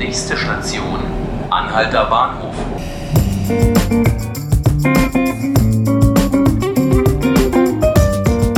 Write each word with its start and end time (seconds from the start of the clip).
Nächste 0.00 0.34
Station, 0.34 0.98
Anhalter 1.50 2.06
Bahnhof. 2.06 2.54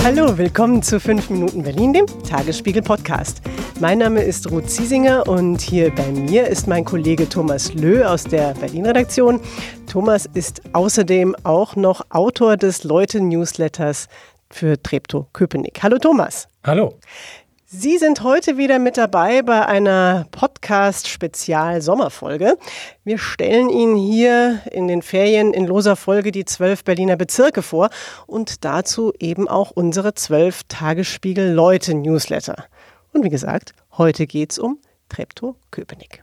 Hallo, 0.04 0.38
willkommen 0.38 0.84
zu 0.84 1.00
5 1.00 1.30
Minuten 1.30 1.64
Berlin, 1.64 1.94
dem 1.94 2.06
Tagesspiegel 2.06 2.80
Podcast. 2.80 3.42
Mein 3.80 3.98
Name 3.98 4.22
ist 4.22 4.52
Ruth 4.52 4.70
Ziesinger 4.70 5.26
und 5.26 5.60
hier 5.60 5.92
bei 5.92 6.06
mir 6.12 6.46
ist 6.46 6.68
mein 6.68 6.84
Kollege 6.84 7.28
Thomas 7.28 7.74
Löh 7.74 8.04
aus 8.04 8.22
der 8.22 8.54
Berlin-Redaktion. 8.54 9.40
Thomas 9.90 10.26
ist 10.34 10.62
außerdem 10.74 11.34
auch 11.42 11.74
noch 11.74 12.02
Autor 12.10 12.56
des 12.56 12.84
Leute-Newsletters 12.84 14.06
für 14.48 14.80
Treptow-Köpenick. 14.80 15.82
Hallo 15.82 15.98
Thomas. 15.98 16.46
Hallo. 16.64 16.94
Sie 17.74 17.96
sind 17.96 18.22
heute 18.22 18.58
wieder 18.58 18.78
mit 18.78 18.98
dabei 18.98 19.40
bei 19.40 19.64
einer 19.64 20.26
Podcast-Spezial-Sommerfolge. 20.30 22.58
Wir 23.02 23.16
stellen 23.16 23.70
Ihnen 23.70 23.96
hier 23.96 24.60
in 24.70 24.88
den 24.88 25.00
Ferien 25.00 25.54
in 25.54 25.66
loser 25.66 25.96
Folge 25.96 26.32
die 26.32 26.44
zwölf 26.44 26.84
Berliner 26.84 27.16
Bezirke 27.16 27.62
vor 27.62 27.88
und 28.26 28.66
dazu 28.66 29.14
eben 29.18 29.48
auch 29.48 29.70
unsere 29.70 30.12
zwölf 30.12 30.64
Tagesspiegel-Leute-Newsletter. 30.68 32.66
Und 33.14 33.24
wie 33.24 33.30
gesagt, 33.30 33.72
heute 33.96 34.26
geht 34.26 34.52
es 34.52 34.58
um 34.58 34.76
Treptow-Köpenick. 35.08 36.22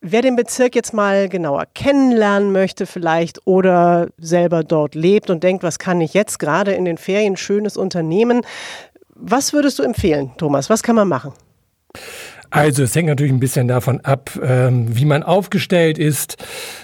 Wer 0.00 0.22
den 0.22 0.36
Bezirk 0.36 0.76
jetzt 0.76 0.94
mal 0.94 1.28
genauer 1.28 1.64
kennenlernen 1.74 2.52
möchte 2.52 2.86
vielleicht 2.86 3.44
oder 3.48 4.06
selber 4.16 4.62
dort 4.62 4.94
lebt 4.94 5.28
und 5.28 5.42
denkt, 5.42 5.64
was 5.64 5.80
kann 5.80 6.00
ich 6.00 6.14
jetzt 6.14 6.38
gerade 6.38 6.70
in 6.70 6.84
den 6.84 6.98
Ferien 6.98 7.36
Schönes 7.36 7.76
unternehmen, 7.76 8.42
was 9.20 9.52
würdest 9.52 9.78
du 9.78 9.82
empfehlen, 9.82 10.32
Thomas? 10.38 10.70
Was 10.70 10.82
kann 10.82 10.96
man 10.96 11.08
machen? 11.08 11.32
Also 12.50 12.84
es 12.84 12.94
hängt 12.94 13.08
natürlich 13.08 13.32
ein 13.32 13.40
bisschen 13.40 13.68
davon 13.68 14.00
ab, 14.00 14.30
ähm, 14.42 14.96
wie 14.96 15.04
man 15.04 15.22
aufgestellt 15.22 15.98
ist. 15.98 16.36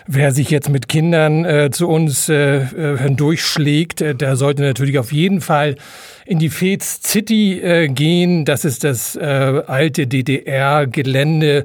Wer 0.06 0.32
sich 0.32 0.50
jetzt 0.50 0.68
mit 0.68 0.88
Kindern 0.88 1.46
äh, 1.46 1.70
zu 1.70 1.88
uns 1.88 2.28
äh, 2.28 2.58
äh 2.58 2.98
hindurchschlägt, 2.98 4.02
äh, 4.02 4.14
der 4.14 4.36
sollte 4.36 4.62
natürlich 4.62 4.98
auf 4.98 5.12
jeden 5.12 5.40
Fall 5.40 5.76
in 6.26 6.38
die 6.38 6.50
Fez 6.50 7.00
City 7.02 7.60
äh, 7.60 7.88
gehen. 7.88 8.44
Das 8.44 8.66
ist 8.66 8.84
das 8.84 9.16
äh, 9.16 9.22
alte 9.66 10.06
DDR-Gelände 10.06 11.62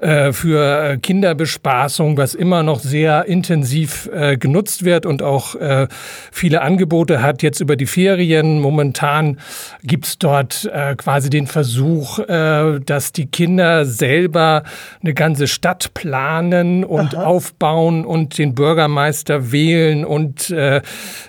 äh, 0.00 0.32
für 0.32 0.92
äh, 0.92 0.96
Kinderbespaßung, 0.96 2.16
was 2.16 2.34
immer 2.34 2.62
noch 2.62 2.80
sehr 2.80 3.26
intensiv 3.26 4.08
äh, 4.12 4.38
genutzt 4.38 4.84
wird 4.84 5.04
und 5.04 5.22
auch 5.22 5.54
äh, 5.54 5.86
viele 6.32 6.62
Angebote 6.62 7.22
hat. 7.22 7.42
Jetzt 7.42 7.60
über 7.60 7.76
die 7.76 7.86
Ferien. 7.86 8.60
Momentan 8.60 9.38
gibt's 9.82 10.18
dort 10.18 10.70
äh, 10.72 10.96
quasi 10.96 11.28
den 11.28 11.46
Versuch, 11.46 12.18
äh, 12.18 12.80
dass 12.80 13.12
die 13.12 13.26
Kinder 13.26 13.84
selber 13.84 14.62
eine 15.02 15.12
ganze 15.12 15.48
Stadt 15.48 15.92
planen 15.92 16.84
und 16.84 17.14
Aha. 17.14 17.24
aufbauen 17.24 17.73
und 17.74 18.38
den 18.38 18.54
Bürgermeister 18.54 19.52
wählen 19.52 20.04
und 20.04 20.50
äh, 20.50 20.82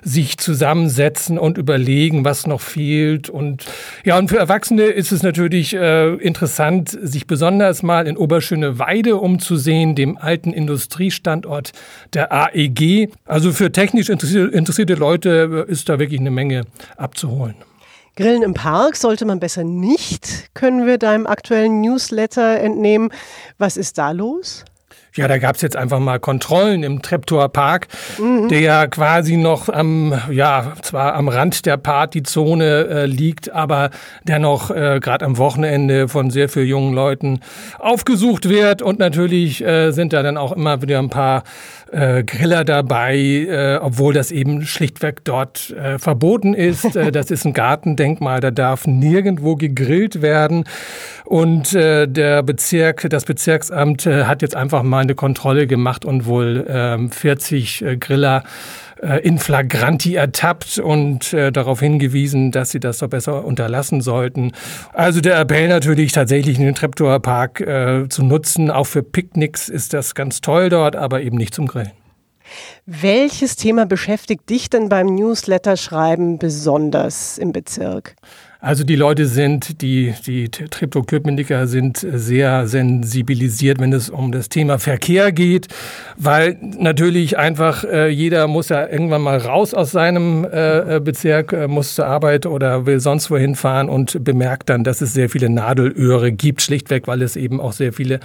sich 0.03 0.37
zusammensetzen 0.37 1.37
und 1.37 1.57
überlegen, 1.57 2.25
was 2.25 2.47
noch 2.47 2.61
fehlt. 2.61 3.29
Und 3.29 3.65
ja, 4.03 4.17
und 4.17 4.29
für 4.29 4.37
Erwachsene 4.37 4.83
ist 4.83 5.11
es 5.11 5.23
natürlich 5.23 5.73
äh, 5.73 6.13
interessant, 6.15 6.97
sich 7.01 7.27
besonders 7.27 7.83
mal 7.83 8.07
in 8.07 8.17
Oberschöneweide 8.17 9.17
umzusehen, 9.17 9.95
dem 9.95 10.17
alten 10.17 10.53
Industriestandort 10.53 11.71
der 12.13 12.31
AEG. 12.31 13.09
Also 13.25 13.51
für 13.51 13.71
technisch 13.71 14.09
interessierte, 14.09 14.55
interessierte 14.55 14.95
Leute 14.95 15.65
ist 15.67 15.89
da 15.89 15.99
wirklich 15.99 16.19
eine 16.19 16.31
Menge 16.31 16.63
abzuholen. 16.97 17.55
Grillen 18.15 18.43
im 18.43 18.53
Park 18.53 18.95
sollte 18.95 19.25
man 19.25 19.41
besser 19.41 19.65
nicht, 19.65 20.53
können 20.53 20.85
wir 20.85 20.97
deinem 20.97 21.27
aktuellen 21.27 21.81
Newsletter 21.81 22.59
entnehmen. 22.61 23.09
Was 23.57 23.75
ist 23.75 23.97
da 23.97 24.11
los? 24.11 24.63
Ja, 25.17 25.29
da 25.29 25.37
gab's 25.37 25.61
jetzt 25.61 25.77
einfach 25.77 25.99
mal 25.99 26.19
Kontrollen 26.19 26.83
im 26.83 27.01
Treptower 27.01 27.47
Park, 27.47 27.87
mhm. 28.19 28.49
der 28.49 28.59
ja 28.59 28.87
quasi 28.87 29.37
noch 29.37 29.69
am, 29.69 30.13
ja, 30.29 30.73
zwar 30.81 31.13
am 31.13 31.29
Rand 31.29 31.65
der 31.65 31.77
Partyzone 31.77 32.87
äh, 32.87 33.05
liegt, 33.05 33.49
aber 33.49 33.91
dennoch 34.25 34.71
äh, 34.71 34.99
gerade 34.99 35.23
am 35.23 35.37
Wochenende 35.37 36.09
von 36.09 36.31
sehr 36.31 36.49
vielen 36.49 36.67
jungen 36.67 36.93
Leuten 36.93 37.39
aufgesucht 37.79 38.49
wird. 38.49 38.81
Und 38.81 38.99
natürlich 38.99 39.63
äh, 39.63 39.91
sind 39.91 40.11
da 40.11 40.21
dann 40.21 40.35
auch 40.35 40.51
immer 40.51 40.81
wieder 40.81 40.99
ein 40.99 41.09
paar 41.09 41.43
äh, 41.93 42.23
Griller 42.23 42.65
dabei, 42.65 43.15
äh, 43.15 43.77
obwohl 43.81 44.13
das 44.13 44.31
eben 44.31 44.65
schlichtweg 44.65 45.23
dort 45.23 45.69
äh, 45.69 45.97
verboten 45.97 46.53
ist. 46.53 46.93
Äh, 46.95 47.13
das 47.13 47.31
ist 47.31 47.45
ein 47.45 47.53
Gartendenkmal, 47.53 48.41
da 48.41 48.51
darf 48.51 48.85
nirgendwo 48.85 49.55
gegrillt 49.55 50.21
werden. 50.21 50.65
Und 51.23 51.73
äh, 51.73 52.07
der 52.07 52.43
Bezirk, 52.43 53.07
das 53.09 53.23
Bezirksamt 53.23 54.05
äh, 54.05 54.25
hat 54.25 54.41
jetzt 54.41 54.55
einfach 54.55 54.83
mal 54.83 55.04
eine 55.05 55.15
Kontrolle 55.15 55.67
gemacht 55.67 56.05
und 56.05 56.25
wohl 56.25 56.67
äh, 56.67 57.07
40 57.09 57.81
äh, 57.81 57.97
Griller 57.97 58.43
äh, 59.01 59.19
in 59.21 59.39
flagranti 59.39 60.15
ertappt 60.15 60.79
und 60.79 61.33
äh, 61.33 61.51
darauf 61.51 61.79
hingewiesen, 61.79 62.51
dass 62.51 62.71
sie 62.71 62.79
das 62.79 62.99
doch 62.99 63.09
besser 63.09 63.45
unterlassen 63.45 64.01
sollten. 64.01 64.51
Also 64.93 65.21
der 65.21 65.39
Appell 65.39 65.67
natürlich 65.67 66.11
tatsächlich 66.11 66.57
den 66.57 66.75
Treptower 66.75 67.19
Park 67.19 67.61
äh, 67.61 68.07
zu 68.09 68.23
nutzen. 68.23 68.71
Auch 68.71 68.87
für 68.87 69.03
Picknicks 69.03 69.69
ist 69.69 69.93
das 69.93 70.15
ganz 70.15 70.41
toll 70.41 70.69
dort, 70.69 70.95
aber 70.95 71.21
eben 71.21 71.37
nicht 71.37 71.53
zum 71.53 71.67
Grillen. 71.67 71.91
Welches 72.85 73.55
Thema 73.55 73.85
beschäftigt 73.85 74.49
dich 74.49 74.69
denn 74.69 74.89
beim 74.89 75.07
Newsletter-Schreiben 75.07 76.37
besonders 76.37 77.37
im 77.37 77.51
Bezirk? 77.51 78.15
Also 78.65 78.83
die 78.83 78.95
Leute 78.95 79.27
sind, 79.27 79.83
die, 79.83 80.15
die 80.25 80.49
Triptoköpenicker 80.49 81.67
sind 81.67 81.97
sehr 81.99 82.67
sensibilisiert, 82.67 83.79
wenn 83.79 83.93
es 83.93 84.09
um 84.09 84.31
das 84.31 84.49
Thema 84.49 84.79
Verkehr 84.79 85.31
geht, 85.31 85.67
weil 86.17 86.57
natürlich 86.75 87.37
einfach 87.37 87.83
äh, 87.83 88.07
jeder 88.07 88.47
muss 88.47 88.69
ja 88.69 88.87
irgendwann 88.87 89.21
mal 89.21 89.37
raus 89.37 89.75
aus 89.75 89.91
seinem 89.91 90.45
äh, 90.45 90.99
Bezirk, 90.99 91.53
äh, 91.53 91.67
muss 91.67 91.93
zur 91.93 92.07
Arbeit 92.07 92.47
oder 92.47 92.87
will 92.87 92.99
sonst 92.99 93.29
wohin 93.29 93.53
fahren 93.53 93.87
und 93.87 94.23
bemerkt 94.23 94.67
dann, 94.67 94.83
dass 94.83 94.99
es 95.01 95.13
sehr 95.13 95.29
viele 95.29 95.51
Nadelöhre 95.51 96.31
gibt, 96.31 96.63
schlichtweg, 96.63 97.07
weil 97.07 97.21
es 97.21 97.35
eben 97.35 97.61
auch 97.61 97.71
sehr 97.71 97.93
viele 97.93 98.19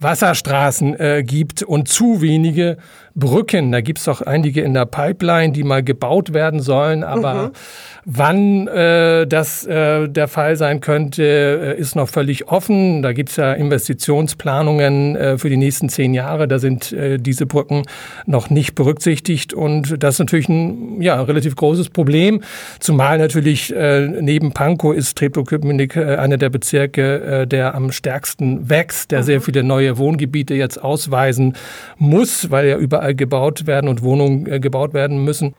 Wasserstraßen 0.00 0.98
äh, 0.98 1.22
gibt 1.24 1.62
und 1.62 1.88
zu 1.88 2.20
wenige 2.20 2.76
Brücken. 3.16 3.72
Da 3.72 3.80
gibt 3.80 3.98
es 3.98 4.08
auch 4.08 4.20
einige 4.20 4.60
in 4.60 4.74
der 4.74 4.84
Pipeline, 4.84 5.52
die 5.52 5.64
mal 5.64 5.82
gebaut 5.82 6.34
werden 6.34 6.60
sollen, 6.60 7.02
aber 7.02 7.34
mhm. 7.34 7.50
wann 8.04 8.68
äh, 8.68 9.26
das 9.26 9.66
äh, 9.66 10.06
der 10.06 10.28
Fall 10.28 10.56
sein 10.56 10.80
könnte, 10.80 11.22
äh, 11.22 11.80
ist 11.80 11.96
noch 11.96 12.10
völlig 12.10 12.48
offen. 12.48 13.00
Da 13.00 13.14
gibt 13.14 13.30
es 13.30 13.36
ja 13.36 13.54
Investitionsplanungen 13.54 15.16
äh, 15.16 15.38
für 15.38 15.48
die 15.48 15.56
nächsten 15.56 15.88
zehn 15.88 16.12
Jahre. 16.12 16.46
Da 16.46 16.58
sind 16.58 16.92
äh, 16.92 17.16
diese 17.18 17.46
Brücken 17.46 17.84
noch 18.26 18.50
nicht 18.50 18.74
berücksichtigt 18.74 19.54
und 19.54 20.02
das 20.02 20.16
ist 20.16 20.18
natürlich 20.18 20.50
ein 20.50 21.00
ja, 21.00 21.20
relativ 21.22 21.56
großes 21.56 21.88
Problem. 21.88 22.42
Zumal 22.80 23.16
natürlich 23.16 23.74
äh, 23.74 24.08
neben 24.08 24.52
Pankow 24.52 24.94
ist 24.94 25.16
Treptow-Köpenick 25.16 25.96
äh, 25.96 26.16
einer 26.16 26.36
der 26.36 26.50
Bezirke, 26.50 27.22
äh, 27.22 27.46
der 27.46 27.74
am 27.74 27.92
stärksten 27.92 28.68
wächst, 28.68 29.10
der 29.10 29.20
mhm. 29.20 29.24
sehr 29.24 29.40
viele 29.40 29.62
neue 29.62 29.85
Wohngebiete 29.98 30.54
jetzt 30.54 30.82
ausweisen 30.82 31.56
muss, 31.98 32.50
weil 32.50 32.66
überall 32.66 32.78
überall 32.78 33.14
gebaut 33.14 33.66
werden 33.66 33.88
und 33.88 34.02
Wohnungen 34.02 34.46
äh, 34.50 34.60
gebaut 34.60 34.94
werden 34.94 35.24
müssen. 35.24 35.54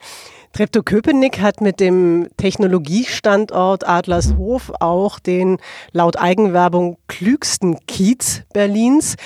Treptow-Köpenick 0.54 1.40
hat 1.40 1.62
mit 1.62 1.80
dem 1.80 2.30
Technologiestandort 2.38 3.88
Adlershof 3.88 4.72
auch 4.80 5.20
den 5.20 5.58
laut 5.92 6.18
Eigenwerbung 6.18 6.98
klügsten 7.08 7.78
Kiez 7.86 8.44
Berlins. 8.54 9.18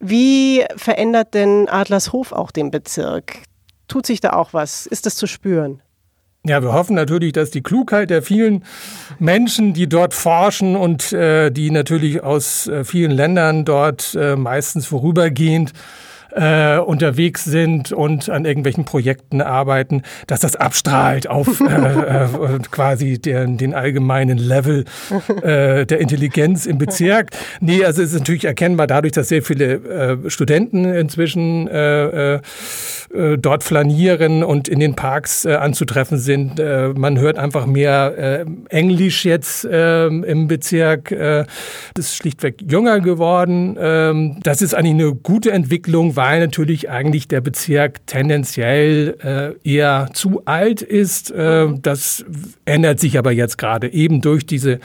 Wie 0.00 0.64
verändert 0.76 1.34
denn 1.34 1.68
Adlershof 1.68 2.32
auch 2.32 2.50
den 2.50 2.70
Bezirk? 2.72 3.42
Tut 3.86 4.06
sich 4.06 4.20
da 4.20 4.32
auch 4.32 4.52
was? 4.52 4.86
Ist 4.86 5.06
das 5.06 5.14
zu 5.14 5.26
spüren? 5.26 5.82
Ja, 6.44 6.60
wir 6.60 6.72
hoffen 6.72 6.96
natürlich, 6.96 7.32
dass 7.32 7.52
die 7.52 7.62
Klugheit 7.62 8.10
der 8.10 8.20
vielen 8.20 8.64
Menschen, 9.20 9.74
die 9.74 9.88
dort 9.88 10.12
forschen 10.12 10.74
und 10.74 11.12
äh, 11.12 11.52
die 11.52 11.70
natürlich 11.70 12.24
aus 12.24 12.66
äh, 12.66 12.82
vielen 12.82 13.12
Ländern 13.12 13.64
dort 13.64 14.16
äh, 14.16 14.34
meistens 14.34 14.86
vorübergehend 14.86 15.72
äh, 16.34 16.78
unterwegs 16.78 17.44
sind 17.44 17.92
und 17.92 18.28
an 18.28 18.44
irgendwelchen 18.44 18.84
Projekten 18.84 19.40
arbeiten, 19.40 20.02
dass 20.26 20.40
das 20.40 20.56
abstrahlt 20.56 21.28
auf 21.28 21.60
äh, 21.60 21.64
äh, 21.64 22.28
quasi 22.70 23.18
den, 23.18 23.58
den 23.58 23.74
allgemeinen 23.74 24.38
Level 24.38 24.84
äh, 25.42 25.86
der 25.86 26.00
Intelligenz 26.00 26.66
im 26.66 26.78
Bezirk. 26.78 27.30
Nee, 27.60 27.84
also 27.84 28.02
es 28.02 28.12
ist 28.12 28.18
natürlich 28.18 28.44
erkennbar 28.44 28.86
dadurch, 28.86 29.12
dass 29.12 29.28
sehr 29.28 29.42
viele 29.42 29.74
äh, 29.74 30.30
Studenten 30.30 30.84
inzwischen 30.84 31.68
äh, 31.68 32.34
äh, 32.34 32.40
äh, 33.12 33.38
dort 33.38 33.62
flanieren 33.62 34.42
und 34.42 34.68
in 34.68 34.80
den 34.80 34.94
Parks 34.94 35.44
äh, 35.44 35.54
anzutreffen 35.54 36.18
sind. 36.18 36.58
Äh, 36.58 36.88
man 36.96 37.18
hört 37.18 37.38
einfach 37.38 37.66
mehr 37.66 38.14
äh, 38.16 38.44
Englisch 38.68 39.24
jetzt 39.24 39.68
ähm, 39.70 40.24
im 40.24 40.48
Bezirk. 40.48 41.10
Äh, 41.10 41.44
das 41.94 42.06
ist 42.06 42.16
schlichtweg 42.16 42.56
jünger 42.70 43.00
geworden. 43.00 43.76
Ähm, 43.78 44.38
das 44.42 44.62
ist 44.62 44.74
eigentlich 44.74 44.94
eine 44.94 45.14
gute 45.14 45.52
Entwicklung, 45.52 46.16
weil 46.22 46.38
natürlich 46.38 46.88
eigentlich 46.88 47.26
der 47.26 47.40
Bezirk 47.40 48.06
tendenziell 48.06 49.16
äh, 49.24 49.68
eher 49.68 50.08
zu 50.12 50.42
alt 50.44 50.80
ist. 50.80 51.32
das 51.32 52.24
ändert 52.64 53.00
sich 53.00 53.18
aber 53.18 53.32
jetzt 53.32 53.58
gerade 53.58 53.92
eben 53.92 54.20
durch 54.20 54.46
diese 54.46 54.78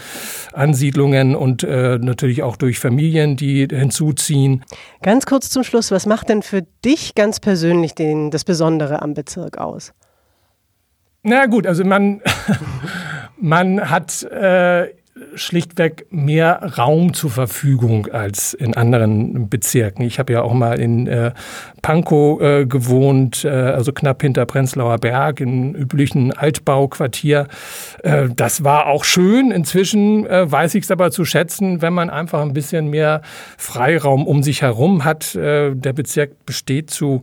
Ansiedlungen 0.54 1.36
und 1.36 1.64
natürlich 1.64 2.42
auch 2.42 2.58
durch 2.58 2.80
Familien, 2.80 3.36
die 3.36 3.68
hinzuziehen. 3.70 4.64
Ganz 5.04 5.26
kurz 5.26 5.50
zum 5.50 5.64
Schluss, 5.64 5.92
was 5.92 6.06
macht 6.08 6.30
denn 6.30 6.42
für 6.42 6.64
dich 6.84 7.14
ganz 7.14 7.40
persönlich 7.40 7.94
den, 7.94 8.32
das 8.32 8.44
Besondere 8.44 9.02
am 9.02 9.14
Bezirk 9.14 9.60
aus? 9.60 9.94
Na 11.24 11.46
gut, 11.46 11.68
also 11.68 11.84
man, 11.84 12.22
man 13.38 13.90
hat 13.90 14.24
äh, 14.24 14.88
schlichtweg 15.36 16.08
mehr 16.10 16.74
Raum 16.78 17.14
zur 17.14 17.30
Verfügung 17.30 18.08
als 18.08 18.54
in 18.54 18.76
anderen 18.76 19.50
Bezirken. 19.50 20.04
Ich 20.04 20.20
habe 20.20 20.34
ja 20.34 20.42
auch 20.42 20.54
mal 20.54 20.80
in 20.80 21.08
äh, 21.08 21.32
Pankow 21.82 22.42
äh, 22.42 22.66
gewohnt, 22.66 23.46
äh, 23.46 23.50
also 23.50 23.92
knapp 23.92 24.22
hinter 24.22 24.46
Prenzlauer 24.46 24.98
Berg, 24.98 25.40
im 25.40 25.76
üblichen 25.76 26.34
Altbauquartier. 26.34 27.48
Äh, 28.04 28.30
das 28.36 28.64
war 28.64 28.88
auch 28.88 29.04
schön. 29.04 29.52
Inzwischen 29.52 30.26
äh, 30.26 30.52
weiß 30.52 30.76
ich 30.76 30.84
es 30.84 30.92
aber 30.92 31.12
zu 31.12 31.26
schätzen, 31.26 31.82
wenn 31.82 31.94
man 31.94 32.10
einfach 32.10 32.42
ein 32.42 32.54
bisschen 32.54 32.90
mehr 32.90 33.22
Freiraum 33.58 34.26
um 34.26 34.44
sich 34.44 34.62
herum 34.62 35.04
hat. 35.04 35.36
Äh, 35.36 35.76
der 35.76 35.94
Bezirk 35.94 36.46
besteht 36.46 36.90
zu 36.90 37.22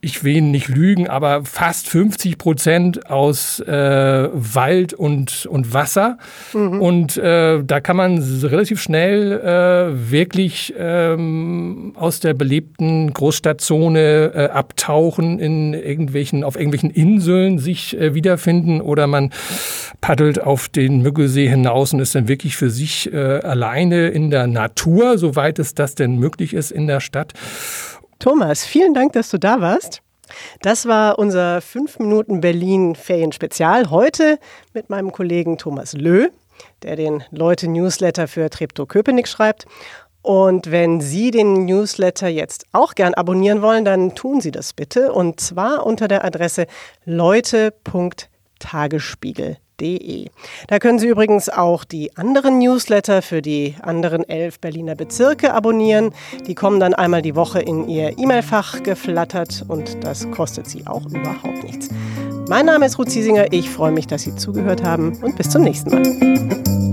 ich 0.00 0.22
will 0.22 0.42
nicht 0.42 0.68
lügen, 0.68 1.08
aber 1.08 1.44
fast 1.44 1.88
50 1.88 2.38
Prozent 2.38 3.10
aus 3.10 3.58
äh, 3.58 4.28
Wald 4.32 4.94
und, 4.94 5.46
und 5.46 5.74
Wasser. 5.74 6.18
Mhm. 6.52 6.80
Und 6.80 7.16
äh, 7.16 7.64
da 7.64 7.80
kann 7.80 7.96
man 7.96 8.18
relativ 8.18 8.80
schnell 8.80 9.32
äh, 9.32 10.10
wirklich 10.10 10.72
ähm, 10.78 11.94
aus 11.96 12.20
der 12.20 12.34
belebten 12.34 13.12
Großstadtzone 13.12 14.32
äh, 14.34 14.44
abtauchen, 14.50 15.40
in 15.40 15.74
irgendwelchen, 15.74 16.44
auf 16.44 16.54
irgendwelchen 16.54 16.90
Inseln 16.90 17.58
sich 17.58 17.98
äh, 17.98 18.14
wiederfinden 18.14 18.80
oder 18.80 19.08
man 19.08 19.32
paddelt 20.00 20.40
auf 20.40 20.68
den 20.68 21.02
Müggelsee 21.02 21.48
hinaus 21.48 21.92
und 21.92 21.98
ist 21.98 22.14
dann 22.14 22.28
wirklich 22.28 22.56
für 22.56 22.70
sich 22.70 23.12
äh, 23.12 23.16
alleine 23.16 24.08
in 24.08 24.30
der 24.30 24.46
Natur, 24.46 25.18
soweit 25.18 25.58
es 25.58 25.74
das 25.74 25.96
denn 25.96 26.18
möglich 26.18 26.54
ist 26.54 26.70
in 26.70 26.86
der 26.86 27.00
Stadt. 27.00 27.34
Thomas, 28.18 28.64
vielen 28.64 28.94
Dank, 28.94 29.12
dass 29.12 29.30
du 29.30 29.38
da 29.38 29.60
warst. 29.60 30.02
Das 30.60 30.86
war 30.86 31.18
unser 31.18 31.60
5 31.60 32.00
Minuten 32.00 32.40
Berlin 32.40 32.96
Ferienspezial. 32.96 33.90
Heute 33.90 34.40
mit 34.74 34.90
meinem 34.90 35.12
Kollegen 35.12 35.56
Thomas 35.56 35.92
Löh, 35.92 36.30
der 36.82 36.96
den 36.96 37.22
Leute-Newsletter 37.30 38.26
für 38.26 38.50
Treptow-Köpenick 38.50 39.28
schreibt. 39.28 39.66
Und 40.20 40.72
wenn 40.72 41.00
Sie 41.00 41.30
den 41.30 41.64
Newsletter 41.64 42.26
jetzt 42.28 42.66
auch 42.72 42.96
gern 42.96 43.14
abonnieren 43.14 43.62
wollen, 43.62 43.84
dann 43.84 44.16
tun 44.16 44.40
Sie 44.40 44.50
das 44.50 44.72
bitte. 44.72 45.12
Und 45.12 45.38
zwar 45.40 45.86
unter 45.86 46.08
der 46.08 46.24
Adresse 46.24 46.66
leute.tagesspiegel.de 47.04 49.67
www.berliner.de. 49.78 50.26
Da 50.66 50.78
können 50.78 50.98
Sie 50.98 51.08
übrigens 51.08 51.48
auch 51.48 51.84
die 51.84 52.16
anderen 52.16 52.58
Newsletter 52.58 53.22
für 53.22 53.42
die 53.42 53.76
anderen 53.82 54.28
elf 54.28 54.60
Berliner 54.60 54.94
Bezirke 54.94 55.54
abonnieren. 55.54 56.12
Die 56.46 56.54
kommen 56.54 56.80
dann 56.80 56.94
einmal 56.94 57.22
die 57.22 57.34
Woche 57.34 57.60
in 57.60 57.88
Ihr 57.88 58.18
E-Mail-Fach 58.18 58.82
geflattert 58.82 59.64
und 59.68 60.04
das 60.04 60.30
kostet 60.30 60.68
Sie 60.68 60.86
auch 60.86 61.06
überhaupt 61.06 61.64
nichts. 61.64 61.88
Mein 62.48 62.66
Name 62.66 62.86
ist 62.86 62.98
Ruth 62.98 63.10
Ziesinger, 63.10 63.52
ich 63.52 63.68
freue 63.68 63.92
mich, 63.92 64.06
dass 64.06 64.22
Sie 64.22 64.34
zugehört 64.34 64.82
haben 64.82 65.16
und 65.22 65.36
bis 65.36 65.50
zum 65.50 65.62
nächsten 65.62 65.90
Mal. 65.90 66.87